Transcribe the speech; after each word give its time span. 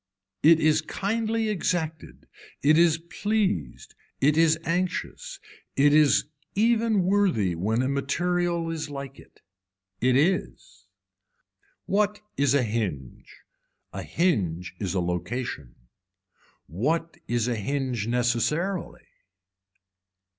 It 0.41 0.59
is 0.59 0.81
kindly 0.81 1.47
exacted, 1.49 2.25
it 2.63 2.75
is 2.75 2.97
pleased, 2.97 3.93
it 4.19 4.35
is 4.35 4.57
anxious, 4.63 5.39
it 5.75 5.93
is 5.93 6.25
even 6.55 7.03
worthy 7.03 7.53
when 7.53 7.83
a 7.83 7.87
material 7.87 8.71
is 8.71 8.89
like 8.89 9.19
it. 9.19 9.41
It 9.99 10.15
is. 10.17 10.87
What 11.85 12.19
is 12.35 12.55
a 12.55 12.63
hinge. 12.63 13.41
A 13.93 14.01
hinge 14.01 14.73
is 14.79 14.95
a 14.95 14.99
location. 15.01 15.75
What 16.65 17.17
is 17.27 17.47
a 17.47 17.55
hinge 17.55 18.07
necessarily. 18.07 19.05